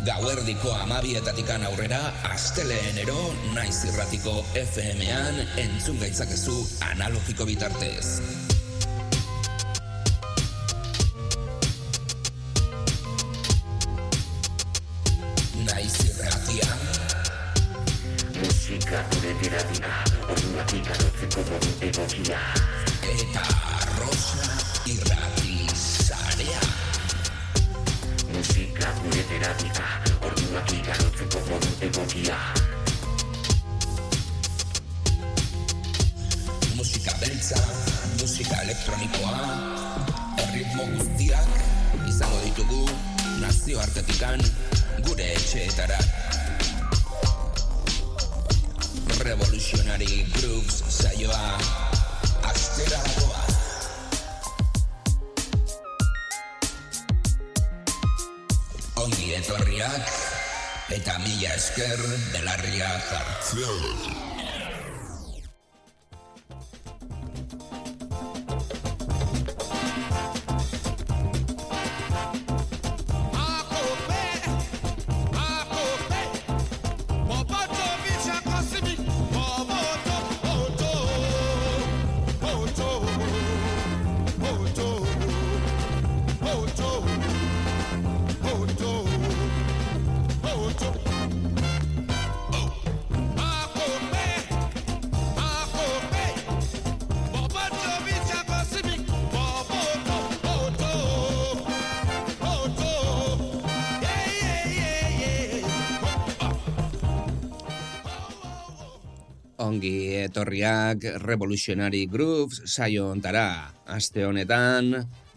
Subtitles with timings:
[0.00, 1.98] Gauerdiko amabietatikan aurrera,
[2.32, 3.16] asteleenero
[3.52, 6.54] naiz irratiko FM-an entzun gaitzakezu
[6.88, 8.22] analogiko bitartez.
[15.68, 16.70] Naiz irratia.
[18.40, 19.92] Musika gure terapia,
[20.32, 22.40] orduak ikarotzeko modu egokia.
[23.18, 23.44] Eta
[24.00, 24.48] Rosa
[24.96, 25.39] irrati
[29.40, 29.84] Gure terapia,
[30.20, 32.34] orduak ikarotzeko modu egokia.
[36.76, 37.60] Musika beltza,
[38.20, 39.32] musika elektronikoa,
[40.44, 42.82] erritmo guztiak izango ditugu
[43.40, 44.44] nazioartetikan
[45.08, 46.02] gure etxeetara.
[49.24, 51.42] Revolutionary Grooves saioa
[52.52, 53.59] astera dagoa.
[59.30, 60.08] Ongi etorriak
[60.96, 64.29] eta mila esker belarria jartzen.
[109.70, 113.70] Ongi etorriak Revolutionary Grooves saio ontara.
[113.86, 114.96] Aste honetan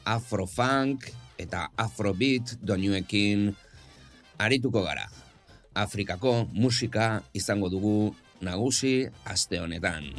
[0.10, 1.06] Afrofunk
[1.38, 3.52] eta Afrobeat doinuekin
[4.42, 5.06] arituko gara.
[5.78, 8.96] Afrikako musika izango dugu nagusi
[9.30, 10.10] aste honetan.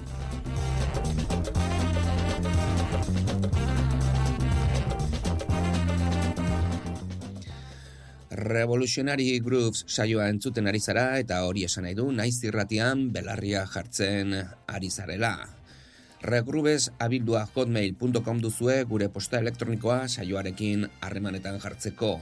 [8.35, 14.35] Revolutionary Grooves saioa entzuten ari zara eta hori esan nahi du naiz irratian belarria jartzen
[14.67, 15.47] ari zarela.
[16.25, 22.21] Regrubes abildua hotmail.com duzue gure posta elektronikoa saioarekin harremanetan jartzeko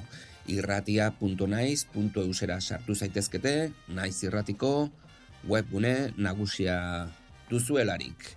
[0.52, 4.90] irratia.naiz.eusera sartu zaitezkete, naiz irratiko
[5.48, 7.08] webgune nagusia
[7.48, 8.36] duzuelarik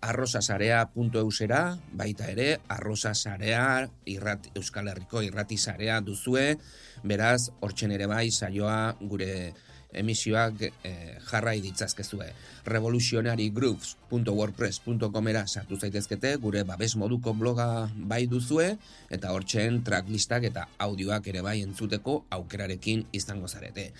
[0.00, 6.56] arrosasarea.eusera, baita ere, arrosasarea irrat, Euskal Herriko irrati sarea duzue,
[7.02, 9.52] beraz, hortxen ere bai, saioa gure
[9.92, 12.32] emisioak eh, jarrai ditzazkezue.
[12.64, 18.76] revolutionarygrooves.wordpress.comera sartu zaitezkete, gure babes moduko bloga bai duzue,
[19.10, 23.92] eta hortxen tracklistak eta audioak ere bai entzuteko aukerarekin izango zarete.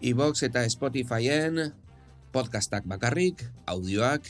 [0.00, 1.72] Ibox eta Spotifyen
[2.32, 4.22] podcastak bakarrik, audioak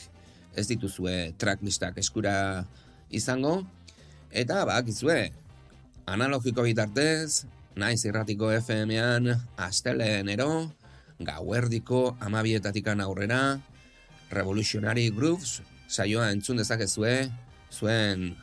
[0.55, 2.65] ez dituzue tracklistak eskura
[3.09, 3.65] izango,
[4.31, 5.31] eta bakizue,
[6.05, 10.71] analogiko bitartez, naiz irratiko FM-ean, asteleenero,
[11.19, 13.59] gauerdiko amabietatikan aurrera,
[14.31, 17.29] Revolutionary Grooves, saioa entzun dezakezue,
[17.73, 18.35] zuen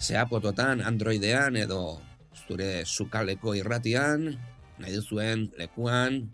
[0.00, 2.00] zeapototan, androidean, edo
[2.46, 4.32] zure sukaleko irratian,
[4.80, 6.24] nahi duzuen lekuan,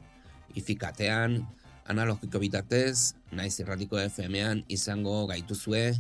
[0.59, 1.41] ifikatean,
[1.91, 5.93] analogiko bitartez, naiz irratiko FM-ean izango gaituzue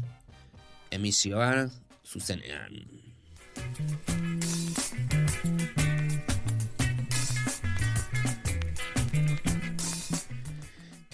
[0.92, 1.68] emisioa
[2.06, 2.82] zuzenean.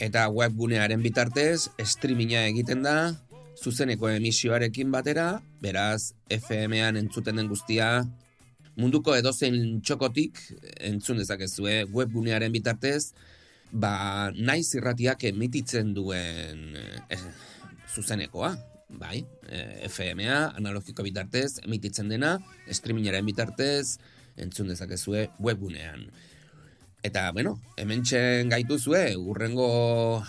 [0.09, 3.13] Eta webgunearen bitartez, streaminga egiten da,
[3.61, 7.89] zuzeneko emisioarekin batera, beraz, FM-ean entzuten den guztia,
[8.81, 10.41] munduko edozein txokotik
[10.89, 13.11] entzun dezakezue webgunearen bitartez,
[13.69, 17.21] ba, naiz irratiak emititzen duen eh,
[17.93, 18.55] zuzenekoa,
[19.03, 19.21] bai,
[19.51, 22.39] eh, FMA, analogiko bitartez, emititzen dena,
[22.73, 23.99] streamingaren bitartez,
[24.41, 26.09] entzun dezakezue webgunean.
[27.03, 30.23] Eta, bueno, hemen txen gaituzue, urrengo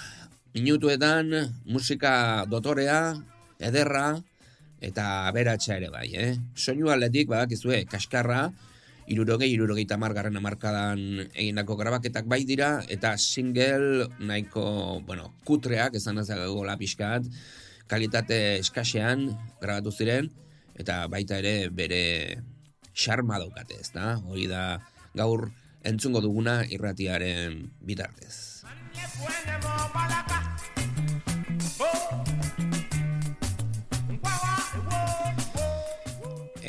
[0.53, 1.31] minutuetan,
[1.65, 3.15] musika dotorea,
[3.57, 4.19] ederra,
[4.79, 6.33] eta beratxa ere bai, eh?
[6.53, 8.51] Soinu aldetik, badakizue, kaskarra,
[9.09, 11.01] irurogei, irurogei tamargarren amarkadan
[11.33, 17.25] egindako grabaketak bai dira, eta single nahiko, bueno, kutreak, esan azago lapiskat,
[17.89, 19.25] kalitate eskasean
[19.59, 20.29] grabatu ziren,
[20.77, 22.03] eta baita ere bere
[22.93, 24.19] xarma daukate, ez da?
[24.29, 24.77] Hori da
[25.17, 25.49] gaur
[25.83, 28.65] entzungo duguna irratiaren bitartez.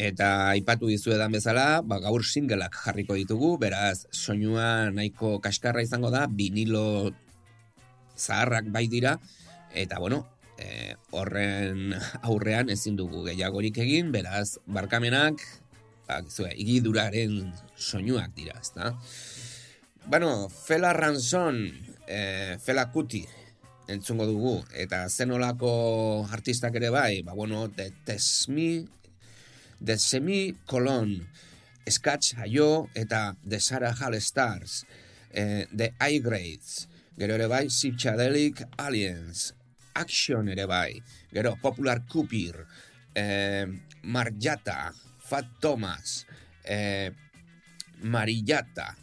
[0.01, 6.25] Eta aipatu dizuedan bezala, ba, gaur singleak jarriko ditugu, beraz, soinua nahiko kaskarra izango da,
[6.27, 7.13] vinilo
[8.17, 9.19] zaharrak bai dira,
[9.77, 10.23] eta bueno,
[10.57, 11.93] e, horren
[12.23, 15.45] aurrean ezin dugu gehiagorik egin, beraz, barkamenak,
[16.11, 18.95] ba, gizue, igiduraren soinuak dira, ezta?
[20.07, 21.61] Bueno, Fela Ranson,
[22.07, 23.23] e, Fela Kuti,
[23.91, 25.71] entzungo dugu, eta zenolako
[26.33, 28.87] artistak ere bai, ba, bueno, de Tesmi,
[29.81, 31.15] de Semi Colon,
[31.89, 34.85] Sketch Hayo, eta de Sarah Hall Stars,
[35.31, 39.51] e, de I-Grades, gero ere bai, Psychedelic Aliens,
[39.95, 41.03] Action ere bai,
[41.33, 42.65] gero Popular Cupir,
[43.15, 43.67] e,
[44.03, 44.93] Marjata,
[45.31, 46.27] Fat Thomas,
[46.65, 47.13] e,
[48.03, 48.97] Marillata,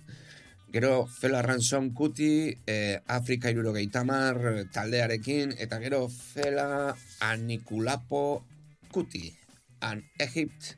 [0.70, 4.36] Gero Fela Ransom Kuti, eh, Afrika irurogeita mar
[4.76, 6.92] taldearekin, eta gero Fela
[7.24, 8.44] Anikulapo
[8.92, 9.32] Kuti,
[9.80, 10.76] an Egypt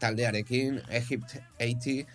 [0.00, 2.06] taldearekin, Egypt 80,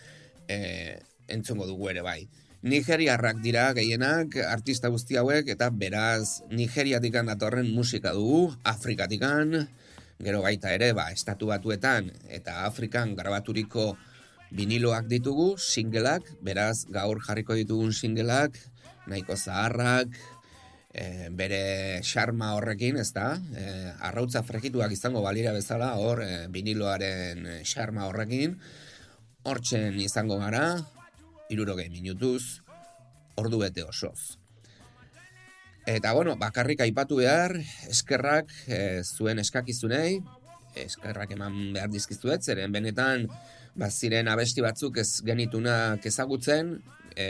[0.48, 0.98] eh,
[1.28, 2.25] entzungo dugu ere bai.
[2.66, 9.69] Nigeriarrak dira gehienak, artista guzti hauek, eta beraz Nigeriatikan datorren musika dugu, Afrikatikan,
[10.19, 13.94] gero baita ere, ba, estatu batuetan, eta Afrikan grabaturiko
[14.51, 18.57] viniloak ditugu, singleak, beraz gaur jarriko ditugun singleak,
[19.07, 20.12] nahiko zaharrak,
[20.92, 21.63] e, bere
[22.04, 23.30] xarma horrekin, ez da?
[23.56, 23.63] E,
[24.10, 28.57] arrautza frekituak izango balira bezala, hor e, viniloaren xarma horrekin,
[29.48, 30.65] hortzen izango gara,
[31.50, 32.60] irurogei minutuz,
[33.39, 34.36] ordu bete osoz.
[35.89, 37.56] Eta bueno, bakarrik aipatu behar,
[37.89, 40.19] eskerrak e, zuen eskakizunei,
[40.77, 43.25] eskerrak eman behar dizkizuet, zeren benetan,
[43.74, 46.75] ba, ziren abesti batzuk ez genitunak ezagutzen,
[47.15, 47.25] e,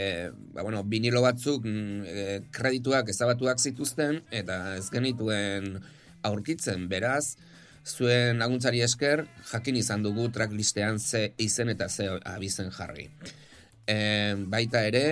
[0.52, 5.78] ba, bueno, vinilo batzuk e, kredituak ezabatuak zituzten, eta ez genituen
[6.28, 7.38] aurkitzen, beraz,
[7.88, 9.24] zuen laguntzari esker,
[9.54, 13.08] jakin izan dugu tracklistean ze izen eta ze abizen jarri.
[13.88, 15.06] E, baita ere,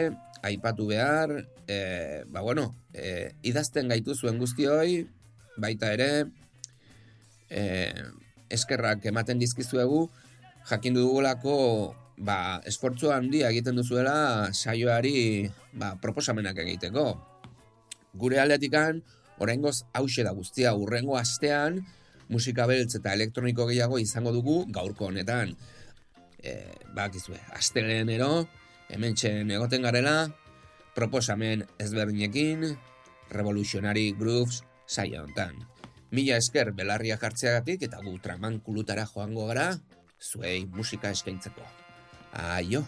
[0.46, 1.34] aipatu behar,
[1.68, 5.08] e, ba bueno, e, idazten gaitu zuen guztioi,
[5.58, 6.28] baita ere,
[7.50, 7.94] e,
[8.54, 10.08] eskerrak ematen dizkizuegu,
[10.68, 11.58] jakin dugulako
[12.18, 17.10] ba, esfortzu handia egiten duzuela saioari ba, proposamenak egiteko.
[18.18, 19.04] Gure aldetikan,
[19.40, 21.84] oraingoz hause da guztia urrengo astean,
[22.30, 25.54] musika beltz eta elektroniko gehiago izango dugu gaurko honetan.
[26.38, 26.58] E,
[26.96, 28.48] ba, gizue, astelenero,
[28.90, 30.30] hemen txen egoten garela,
[30.96, 32.70] proposamen ezberdinekin,
[33.30, 35.58] Revolutionary Grooves saio honetan.
[36.12, 39.74] Mila esker belarria jartzeagatik eta gu traman kulutara joango gara,
[40.22, 41.68] zuei musika eskaintzeko.
[42.34, 42.86] Aio!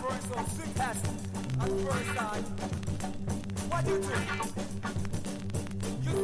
[0.00, 0.44] first or
[1.60, 2.44] at first sight.
[3.68, 4.08] What you do?
[6.06, 6.14] You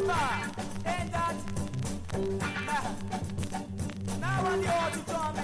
[0.87, 1.37] ain't that?
[4.21, 5.35] Now I need all to tell.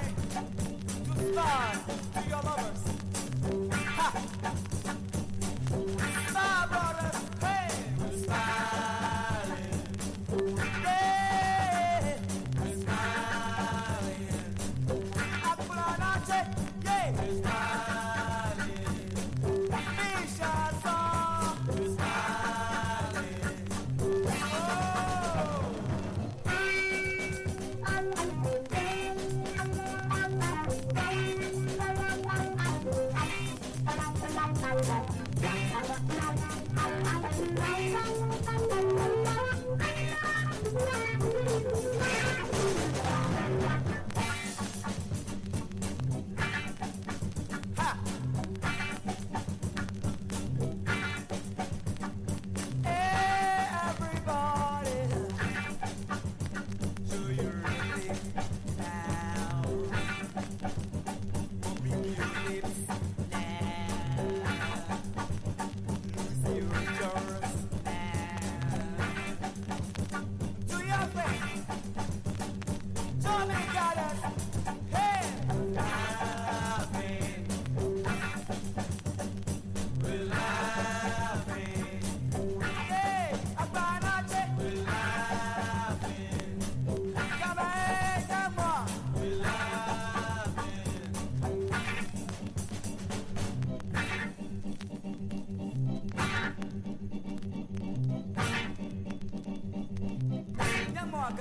[1.06, 1.78] You smile
[2.14, 2.82] to your lovers.
[3.72, 4.71] Ha!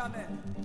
[0.01, 0.60] Amen.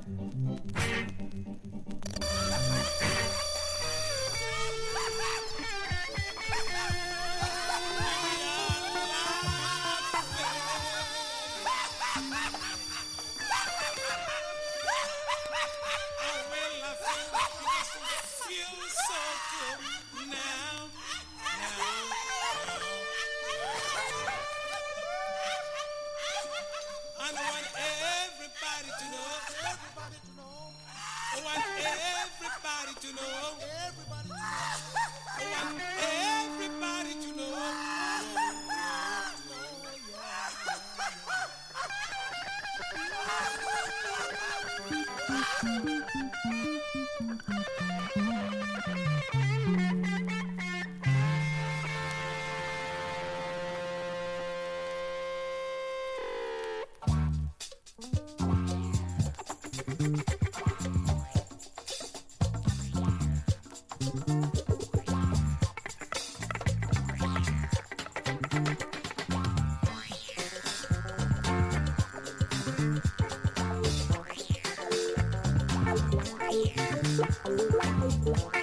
[77.27, 78.56] Adiós.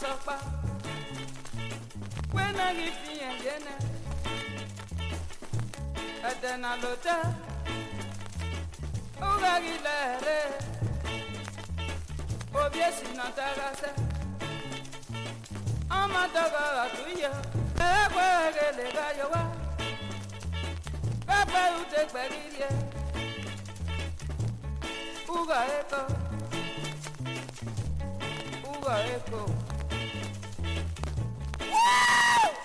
[0.00, 0.54] sọpa you.
[2.64, 3.74] naghị tinye gịnị
[6.30, 7.16] ede na lote
[9.28, 10.38] ụgaghị lere
[12.60, 13.90] obi esi na tarasị
[16.00, 17.32] ọmadọgọrọ tuyo
[17.90, 19.42] ekweghele gayowa
[21.26, 22.68] pepe ute kperirie
[25.36, 26.00] ụgọ eko
[28.70, 29.40] ụgọ eko
[31.74, 32.63] Uh!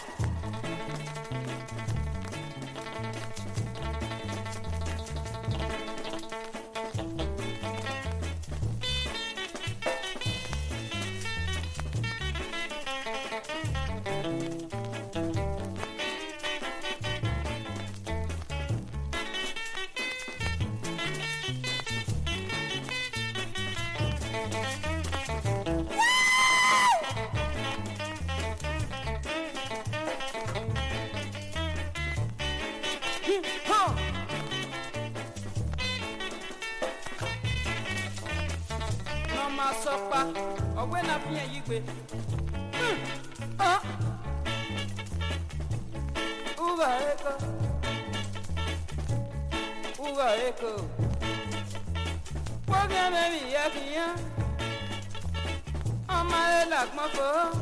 [56.96, 57.58] mafo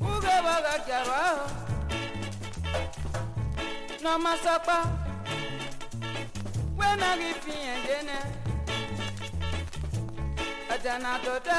[0.00, 1.20] ugabagatjarwa
[4.02, 4.78] nomasakpa
[6.78, 8.18] wenagi fiyenjene
[10.74, 11.58] ajanatota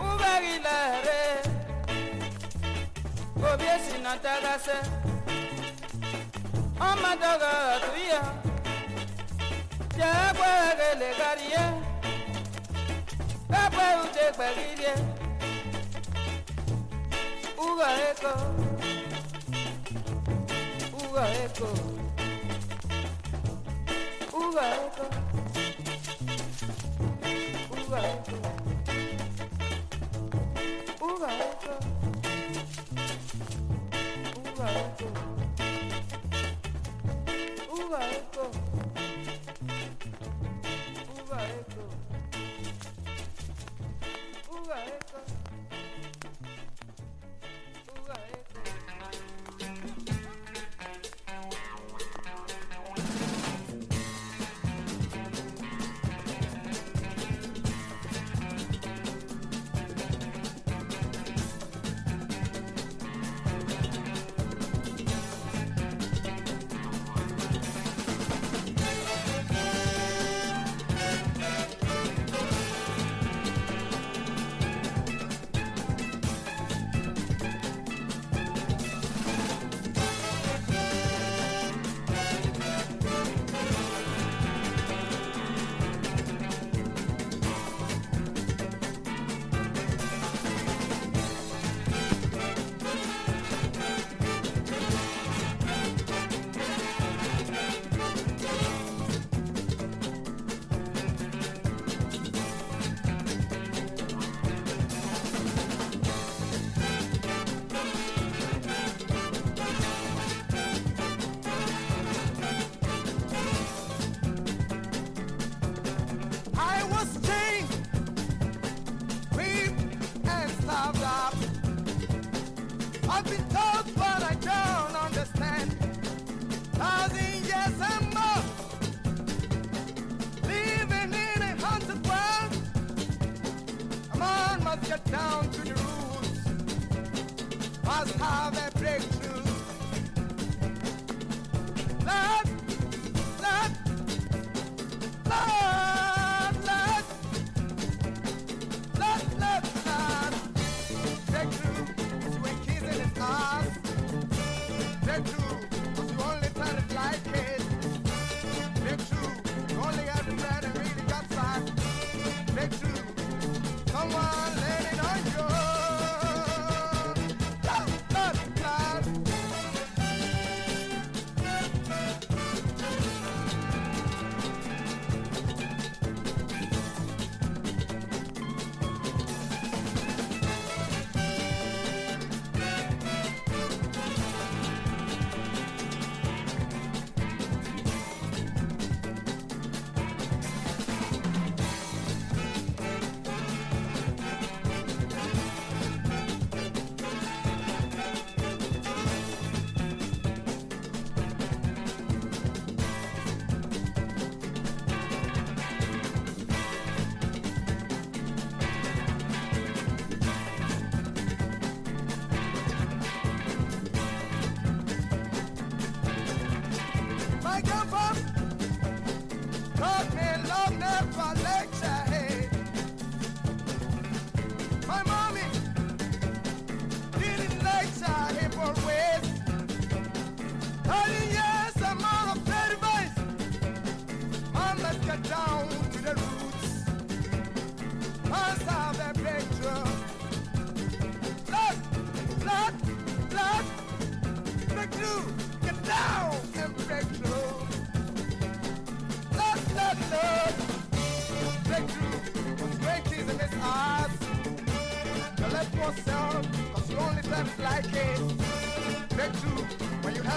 [0.00, 1.22] ubagilare
[3.52, 4.76] obiesinatagase
[6.88, 7.52] omatoga
[7.84, 8.22] tuya
[9.98, 11.62] jagwagelegariye
[13.52, 14.24] kapwe ute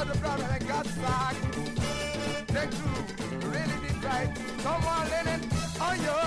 [0.06, 1.36] the brother that got stuck.
[2.48, 4.30] They do really be right.
[4.64, 6.23] Come Someone leaning on your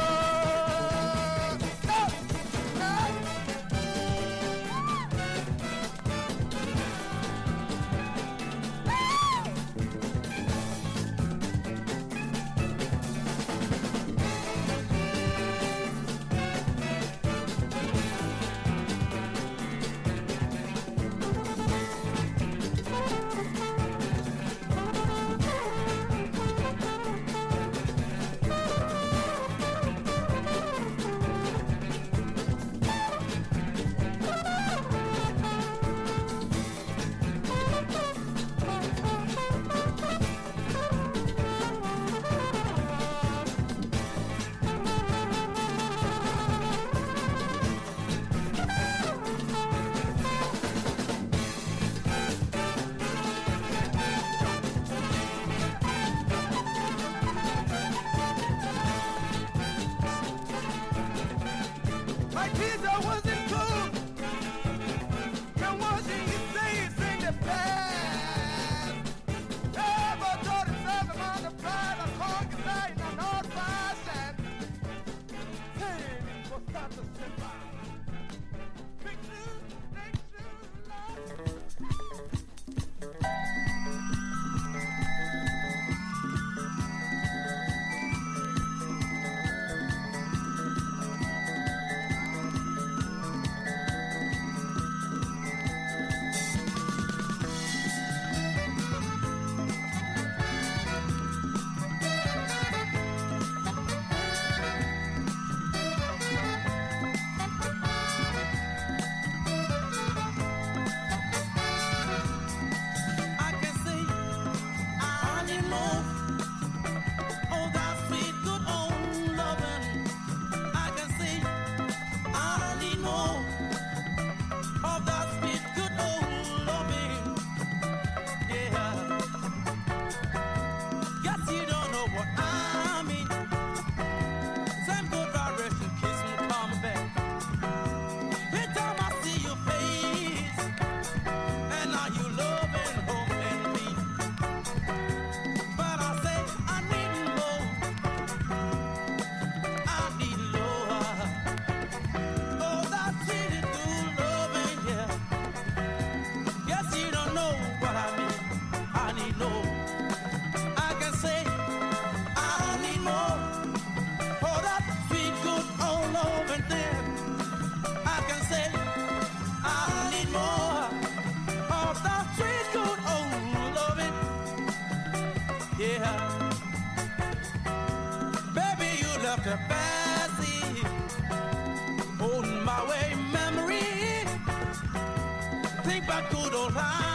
[186.26, 187.05] Arturo Ramos.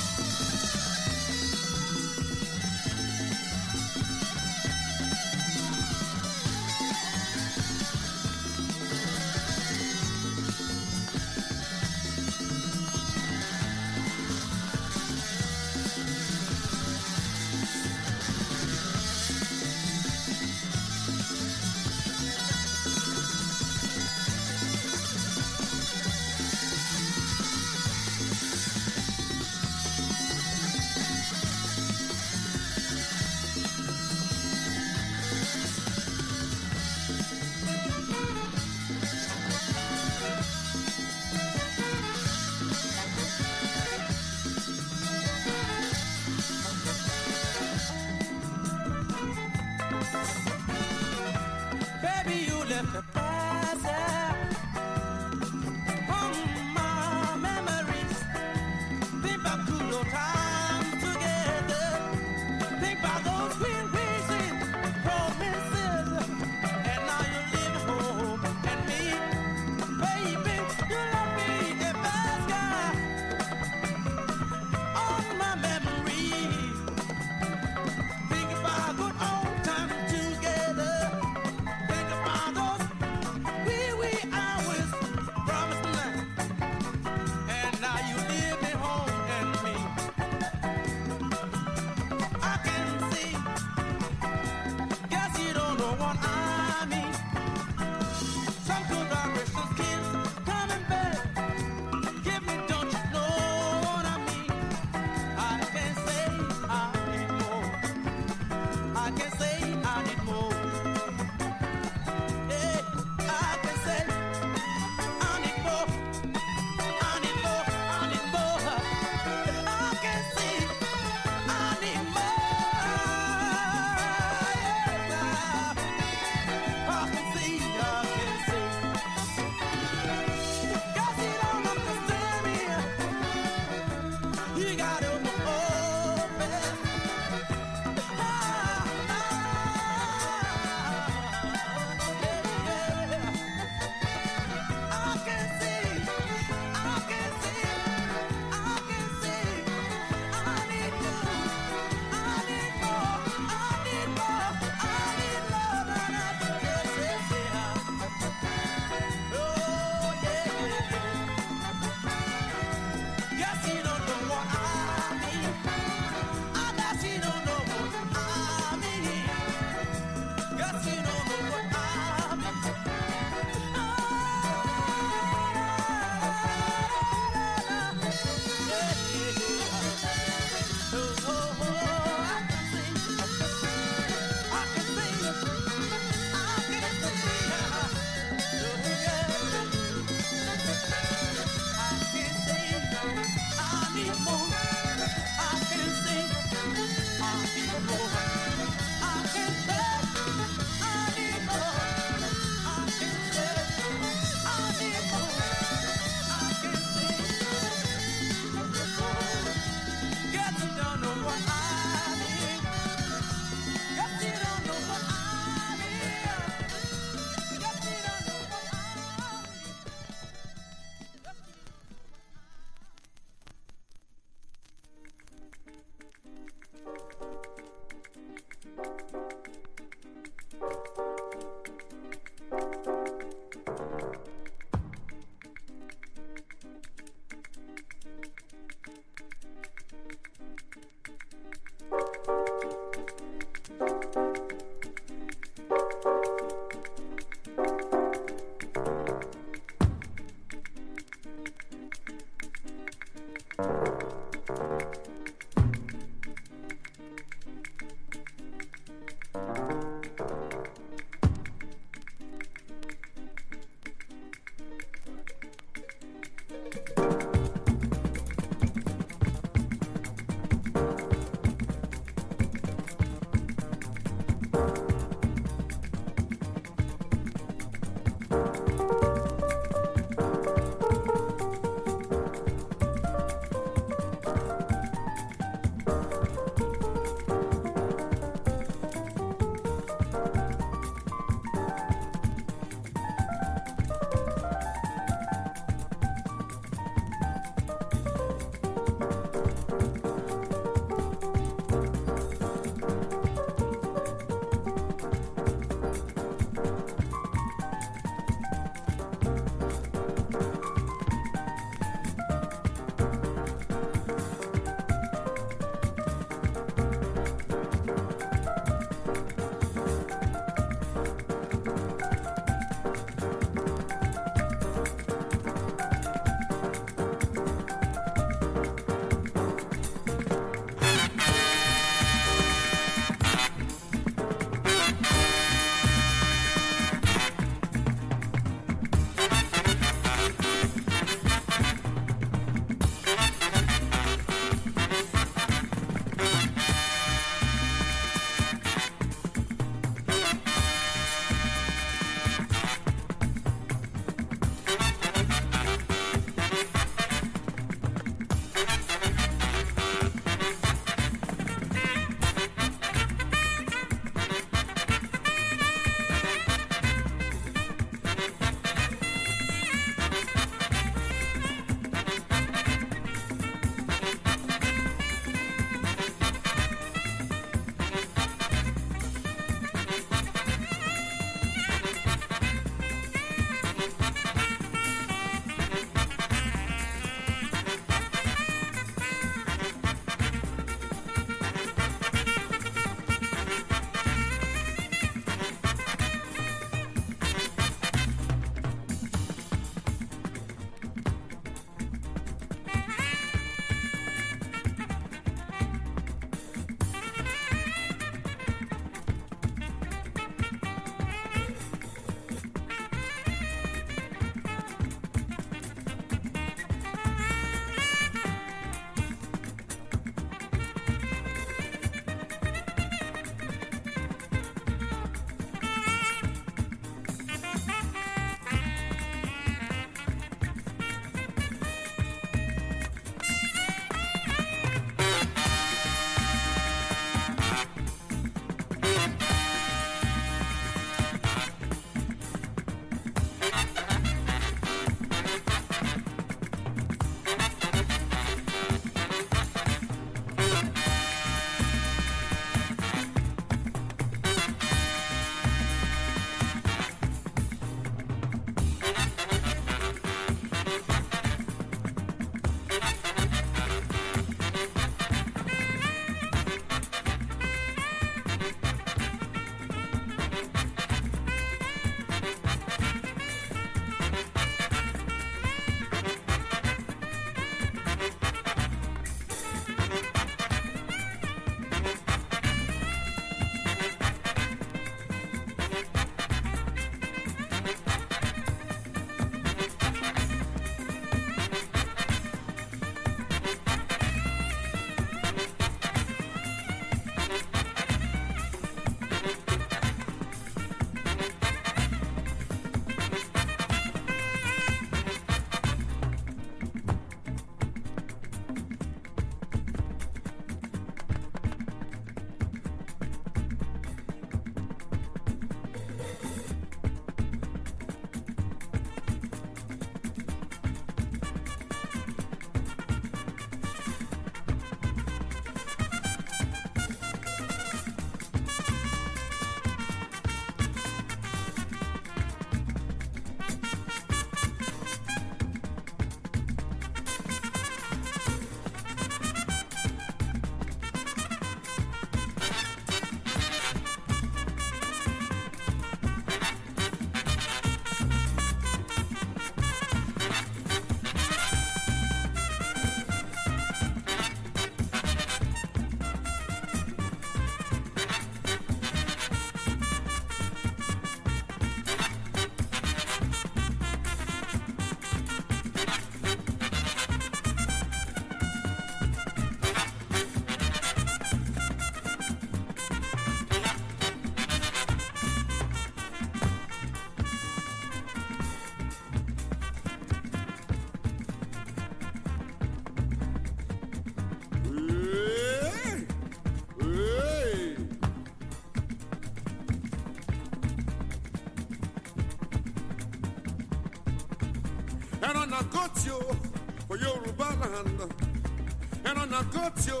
[599.52, 600.00] Got you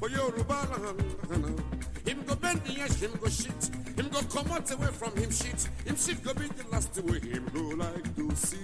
[0.00, 1.62] for Yoruba land.
[2.04, 3.70] Him go bend the edge, him go shit.
[3.96, 5.68] Him go come out away from him shit.
[5.86, 8.58] Him shit go be the last way him go like to see.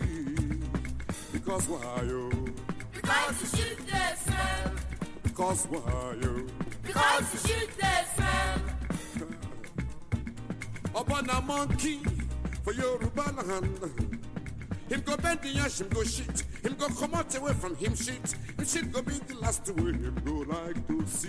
[1.33, 2.55] Because why you?
[2.93, 4.77] Because you shoot the sun.
[5.23, 6.49] Because why you?
[6.83, 8.63] Because you shoot the sun.
[10.95, 12.01] Upon a monkey
[12.65, 13.79] for Yoruba land.
[14.89, 16.43] Him go bend the ash, him go shit.
[16.79, 18.35] Go come out away from him shit.
[18.57, 21.29] Him shit go be the last way him go like to see.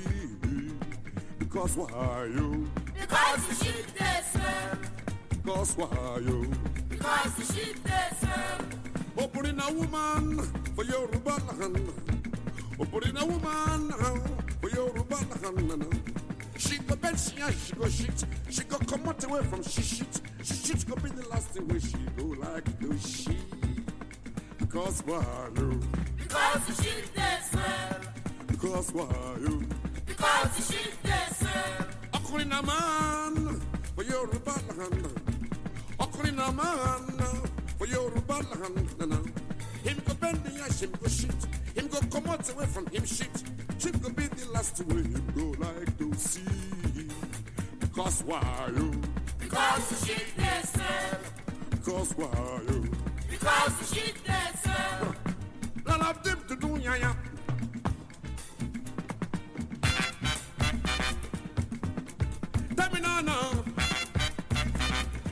[1.40, 2.70] Because why you?
[3.00, 4.80] Because you shoot the sun.
[5.44, 6.52] Because why you?
[6.88, 8.80] Because you shoot the sun.
[9.18, 10.38] Opening a woman
[10.76, 11.94] for Yoruba land.
[12.80, 14.20] Opening a woman uh,
[14.62, 15.84] for Yoruba land.
[15.84, 18.24] Uh, she go bend, she ash, she go shit.
[18.52, 20.22] She go come out away from she shit.
[20.44, 23.36] She shit go be the last way she go like to she.
[24.72, 25.26] Because why
[25.58, 25.82] you?
[26.16, 27.96] Because you shoot the sun.
[28.46, 29.08] Because why
[29.42, 29.66] you?
[30.06, 31.86] Because you shoot the sun.
[32.14, 33.62] Ọkùnrin náà man
[33.96, 35.08] for land.
[36.00, 37.02] Ọkùnrin náà man
[37.80, 38.38] for Yorùbá
[39.00, 39.32] land.
[39.84, 41.42] Him go bend the ash, him go shit.
[41.76, 43.44] Him go come out away from him shit.
[43.80, 47.10] Shit go be the last way him go like to see.
[47.80, 48.92] Because why you?
[49.40, 51.18] Because you shoot the sun.
[51.72, 52.99] Because why you?
[53.40, 55.16] Because the sun.
[55.88, 57.14] None of them to do ya ya.
[62.76, 63.64] Tell me now, now.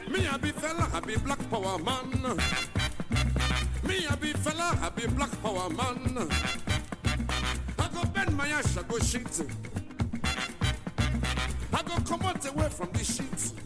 [0.09, 2.37] Me a be fella, I be black power man.
[3.83, 6.29] Me a be fella, I be black power man.
[7.77, 9.41] I go bend my ass, I go shit.
[11.73, 13.56] I go come out away from this shit.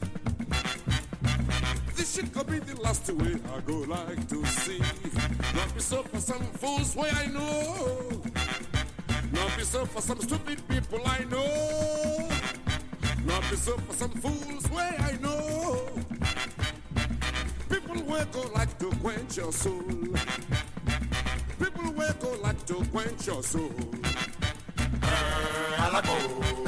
[2.13, 4.79] Shit could be the last way I go like to see.
[5.55, 8.21] Not be so for some fools way I know.
[9.31, 12.27] Not be so for some stupid people I know.
[13.23, 15.87] Not be so for some fools way I know.
[17.69, 19.81] People will go like to quench your soul.
[21.59, 23.71] People will go like to quench your soul.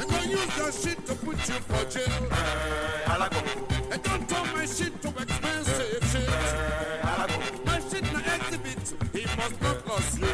[0.00, 2.28] And don't use your shit to put you for jail.
[3.06, 3.28] I
[3.92, 5.33] And don't turn my shit to expensive
[6.14, 10.28] My shit na exhibit, he must not lose you.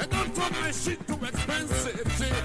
[0.00, 2.44] And don't turn my shit to expensive shit.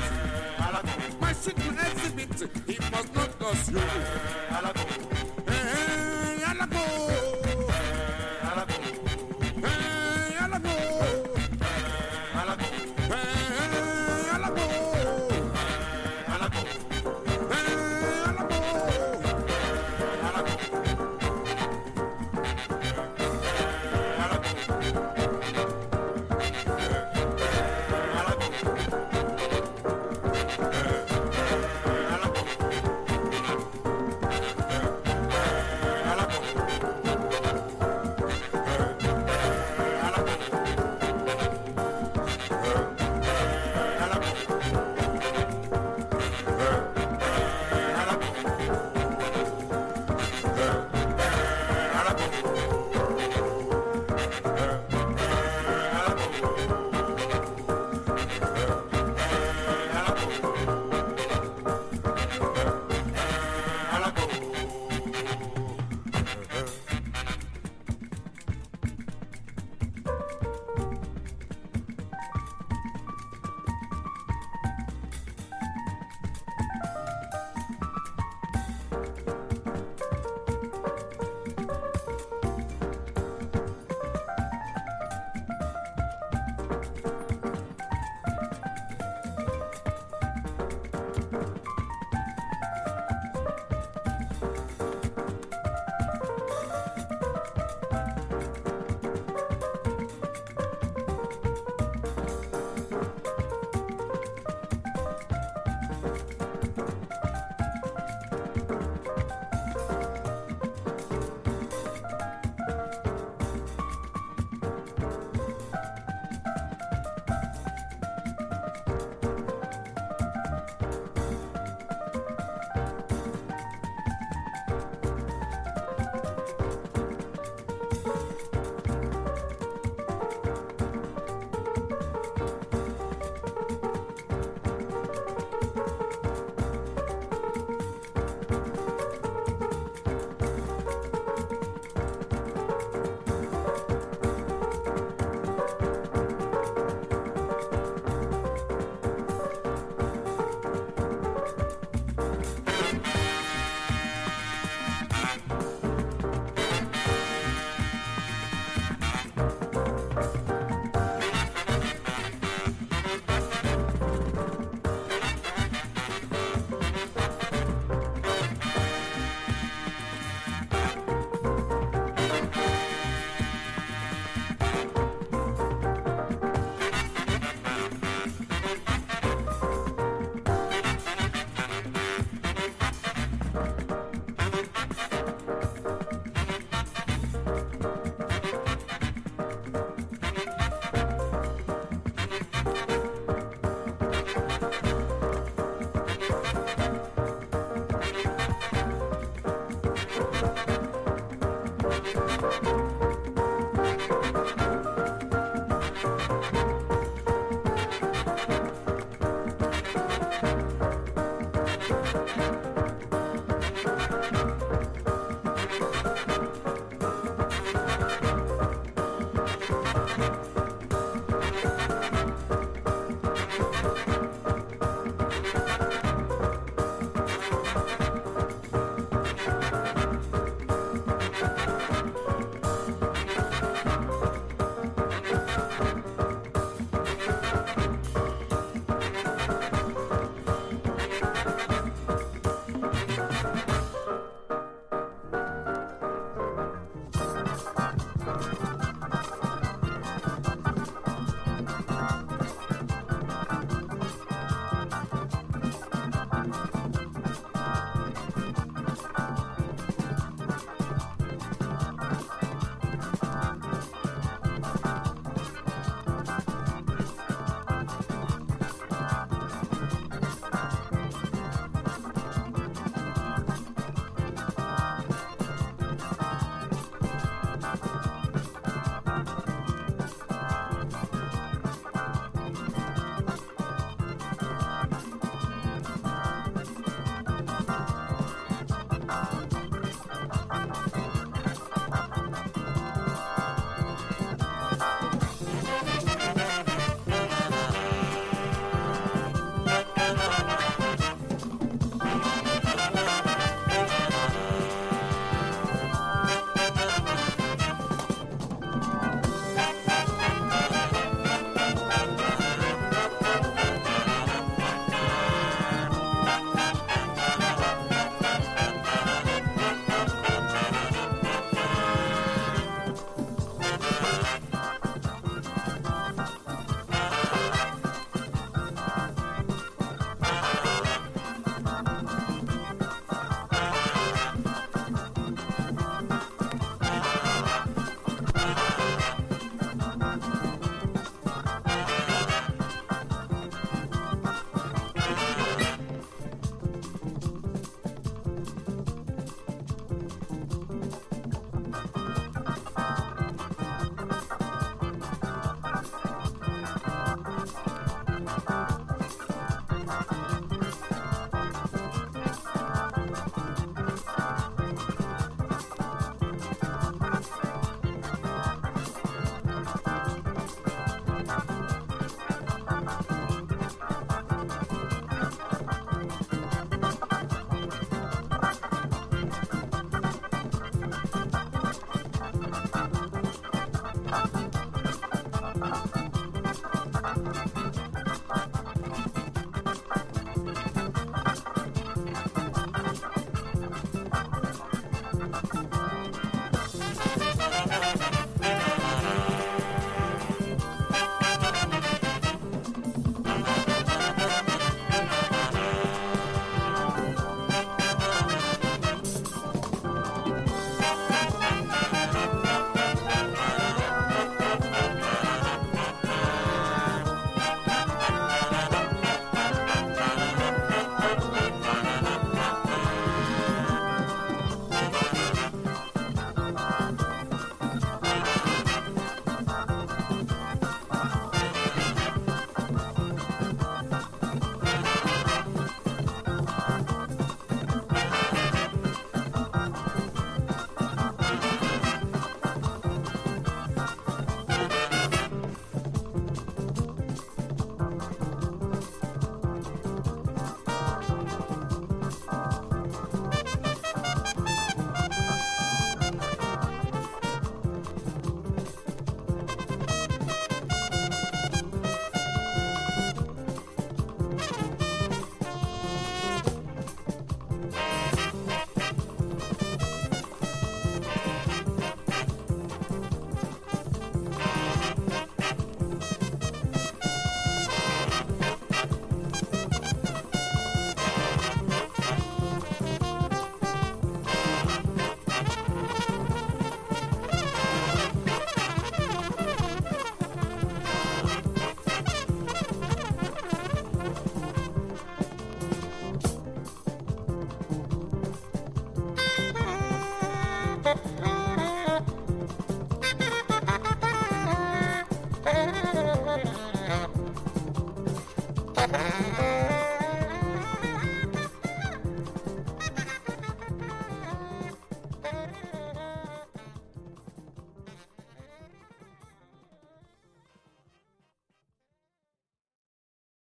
[1.21, 5.16] My shit na exhibit, he must not lose you.